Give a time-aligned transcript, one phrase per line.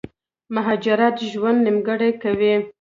[0.55, 2.53] مهاجرت ژوند نيمګړی کوي